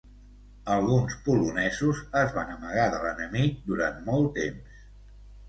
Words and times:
Alguns 0.75 1.17
polonesos 1.27 1.99
es 2.21 2.33
van 2.39 2.55
amagar 2.55 2.87
de 2.95 3.03
l'enemic 3.05 3.61
durant 3.71 4.03
molt 4.11 4.35
temps. 4.41 4.83